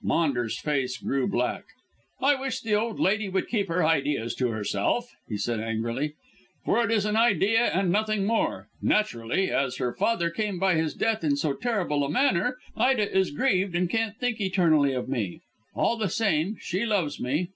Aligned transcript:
Maunders' 0.00 0.60
face 0.60 0.96
grew 0.98 1.26
black. 1.26 1.64
"I 2.20 2.36
wish 2.36 2.60
the 2.60 2.76
old 2.76 3.00
lady 3.00 3.28
would 3.28 3.48
keep 3.48 3.66
her 3.66 3.84
ideas 3.84 4.36
to 4.36 4.46
herself," 4.50 5.10
he 5.28 5.36
said 5.36 5.58
angrily, 5.58 6.14
"for 6.64 6.84
it 6.84 6.92
is 6.92 7.04
an 7.04 7.16
idea 7.16 7.62
and 7.72 7.90
nothing 7.90 8.24
more. 8.24 8.68
Naturally, 8.80 9.50
as 9.50 9.78
her 9.78 9.92
father 9.92 10.30
came 10.30 10.60
by 10.60 10.76
his 10.76 10.94
death 10.94 11.24
in 11.24 11.34
so 11.36 11.52
terrible 11.52 12.04
a 12.04 12.08
manner, 12.08 12.58
Ida 12.76 13.12
is 13.12 13.32
grieved 13.32 13.74
and 13.74 13.90
can't 13.90 14.16
think 14.18 14.40
eternally 14.40 14.92
of 14.92 15.08
me. 15.08 15.40
All 15.74 15.96
the 15.96 16.08
same, 16.08 16.58
she 16.60 16.86
loves 16.86 17.18
me." 17.18 17.48